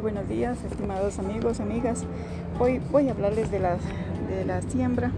buenos 0.00 0.28
días, 0.28 0.58
estimados 0.64 1.18
amigos, 1.18 1.60
amigas. 1.60 2.04
Hoy 2.58 2.80
voy 2.92 3.08
a 3.08 3.12
hablarles 3.12 3.50
de 3.50 3.60
la, 3.60 3.76
de 4.28 4.44
la 4.44 4.60
siembra 4.62 5.10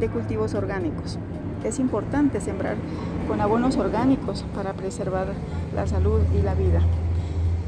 de 0.00 0.08
cultivos 0.08 0.54
orgánicos. 0.54 1.18
Es 1.62 1.78
importante 1.78 2.40
sembrar 2.40 2.76
con 3.28 3.40
abonos 3.40 3.76
orgánicos 3.76 4.44
para 4.54 4.72
preservar 4.72 5.26
la 5.74 5.86
salud 5.86 6.20
y 6.38 6.42
la 6.42 6.54
vida. 6.54 6.80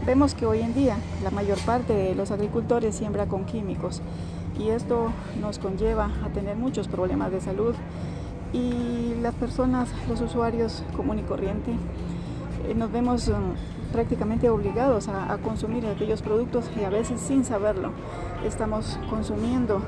Vemos 0.06 0.34
que 0.34 0.46
hoy 0.46 0.60
en 0.60 0.74
día 0.74 0.96
la 1.22 1.30
mayor 1.30 1.58
parte 1.58 1.92
de 1.92 2.14
los 2.14 2.30
agricultores 2.30 2.94
siembra 2.94 3.26
con 3.26 3.44
químicos 3.44 4.00
y 4.58 4.70
esto 4.70 5.12
nos 5.40 5.58
conlleva 5.58 6.10
a 6.24 6.30
tener 6.30 6.56
muchos 6.56 6.88
problemas 6.88 7.32
de 7.32 7.40
salud 7.40 7.74
y 8.52 9.14
las 9.20 9.34
personas, 9.34 9.88
los 10.08 10.20
usuarios 10.20 10.82
común 10.96 11.18
y 11.18 11.22
corriente, 11.22 11.72
nos 12.74 12.90
vemos 12.90 13.28
mm, 13.28 13.92
prácticamente 13.92 14.50
obligados 14.50 15.08
a, 15.08 15.36
consumir 15.38 15.86
aquellos 15.86 16.22
productos 16.22 16.70
y 16.78 16.84
a 16.84 16.90
veces 16.90 17.20
sin 17.20 17.44
saberlo 17.44 17.92
estamos 18.44 18.98
consumiendo 19.08 19.80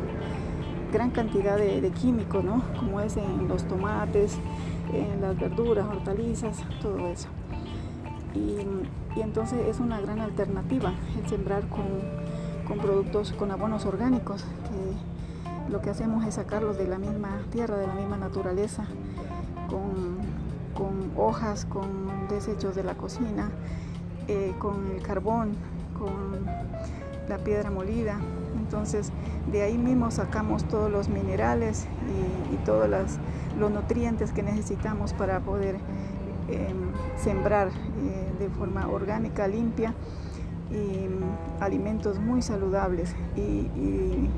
gran 0.92 1.10
cantidad 1.10 1.56
de, 1.56 1.90
químicos, 1.90 2.44
¿no? 2.44 2.62
como 2.78 3.00
es 3.00 3.16
en 3.16 3.48
los 3.48 3.64
tomates, 3.64 4.38
en 4.92 5.20
las 5.20 5.38
verduras, 5.38 5.86
hortalizas, 5.86 6.64
todo 6.80 7.08
eso. 7.08 7.28
Y, 8.34 8.58
entonces 9.20 9.58
es 9.66 9.80
una 9.80 10.00
gran 10.00 10.20
alternativa 10.20 10.92
el 11.20 11.28
sembrar 11.28 11.68
con, 11.68 11.86
con 12.68 12.78
productos, 12.78 13.32
con 13.32 13.50
abonos 13.50 13.84
orgánicos, 13.84 14.44
que 14.44 15.72
lo 15.72 15.82
que 15.82 15.90
hacemos 15.90 16.24
es 16.24 16.34
sacarlos 16.34 16.78
de 16.78 16.86
la 16.86 16.98
misma 16.98 17.40
tierra, 17.50 17.76
de 17.76 17.88
la 17.88 17.94
misma 17.94 18.16
naturaleza, 18.16 18.84
con 19.68 20.18
con 20.78 21.10
hojas, 21.16 21.64
con 21.64 22.28
desechos 22.28 22.76
de 22.76 22.84
la 22.84 22.94
cocina, 22.94 23.50
eh, 24.28 24.54
con 24.60 24.92
el 24.94 25.02
carbón, 25.02 25.56
con 25.98 26.46
la 27.28 27.38
piedra 27.38 27.68
molida. 27.72 28.20
Entonces 28.56 29.10
de 29.50 29.62
ahí 29.62 29.76
mismo 29.76 30.12
sacamos 30.12 30.62
todos 30.64 30.88
los 30.90 31.08
minerales 31.08 31.88
y, 32.52 32.56
todos 32.64 32.88
los 33.58 33.70
nutrientes 33.70 34.30
que 34.32 34.42
necesitamos 34.42 35.14
para 35.14 35.40
poder 35.40 35.76
em, 36.48 36.92
sembrar 37.16 37.68
eh, 37.68 37.72
de 38.38 38.50
forma 38.50 38.86
orgánica, 38.88 39.48
limpia 39.48 39.94
y 40.70 41.08
mm, 41.08 41.62
alimentos 41.62 42.18
muy 42.18 42.42
saludables 42.42 43.14
y, 43.36 44.28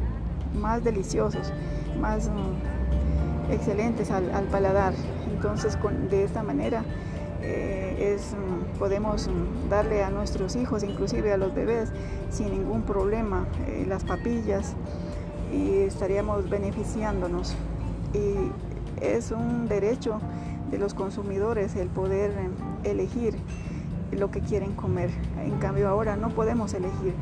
más 0.61 0.83
deliciosos, 0.85 1.53
más 2.01 2.29
mm, 2.29 2.80
excelentes 3.51 4.11
al 4.11 4.45
paladar. 4.51 4.95
Entonces, 5.33 5.79
de 6.11 6.25
esta 6.25 6.43
manera 6.43 6.85
eh, 7.43 8.19
podemos 8.79 9.29
mm, 9.29 9.69
darle 9.69 10.03
a 10.03 10.11
nuestros 10.11 10.57
hijos, 10.57 10.83
inclusive 10.83 11.33
a 11.33 11.37
los 11.37 11.55
bebés, 11.55 11.91
sin 12.31 12.51
ningún 12.51 12.83
problema 12.83 13.47
eh, 13.67 13.85
las 13.89 14.05
papillas 14.05 14.75
y 15.53 15.79
estaríamos 15.79 16.49
beneficiándonos. 16.49 17.55
Y 18.15 19.05
es 19.05 19.31
un 19.31 19.69
derecho 19.69 20.21
de 20.71 20.79
los 20.79 20.95
consumidores 20.95 21.77
el 21.77 21.89
poder 21.89 22.31
eh, 22.31 22.91
elegir 22.91 23.35
lo 24.13 24.31
que 24.31 24.41
quieren 24.41 24.73
comer. 24.73 25.11
En 25.45 25.59
cambio 25.59 25.89
ahora 25.89 26.17
no 26.17 26.31
podemos 26.31 26.75
elegir. 26.75 27.15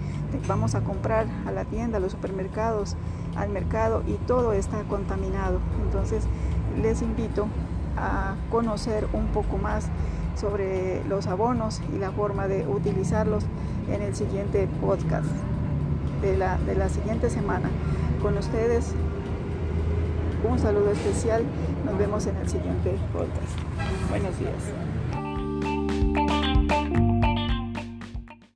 Vamos 0.46 0.74
a 0.74 0.80
comprar 0.80 1.26
a 1.46 1.52
la 1.52 1.64
tienda, 1.64 1.98
a 1.98 2.00
los 2.00 2.12
supermercados, 2.12 2.96
al 3.36 3.50
mercado 3.50 4.02
y 4.06 4.14
todo 4.26 4.52
está 4.52 4.82
contaminado. 4.84 5.60
Entonces 5.84 6.24
les 6.80 7.02
invito 7.02 7.46
a 7.96 8.34
conocer 8.50 9.08
un 9.12 9.26
poco 9.26 9.58
más 9.58 9.88
sobre 10.36 11.02
los 11.08 11.26
abonos 11.26 11.82
y 11.94 11.98
la 11.98 12.12
forma 12.12 12.46
de 12.46 12.66
utilizarlos 12.66 13.44
en 13.90 14.02
el 14.02 14.14
siguiente 14.14 14.68
podcast 14.80 15.26
de 16.22 16.36
la, 16.36 16.58
de 16.58 16.74
la 16.74 16.88
siguiente 16.88 17.30
semana. 17.30 17.70
Con 18.22 18.36
ustedes, 18.38 18.94
un 20.48 20.58
saludo 20.58 20.90
especial. 20.90 21.42
Nos 21.84 21.98
vemos 21.98 22.26
en 22.26 22.36
el 22.36 22.48
siguiente 22.48 22.96
podcast. 23.12 24.10
Buenos 24.10 24.38
días. 24.38 24.97